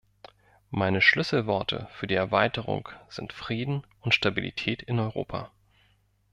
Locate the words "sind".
3.07-3.33